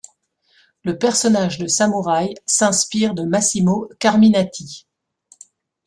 Le 0.83 0.97
personnage 0.97 1.59
de 1.59 1.67
Samurai 1.67 2.33
s'inspire 2.47 3.13
de 3.13 3.21
Massimo 3.21 3.87
Carminati. 3.99 4.87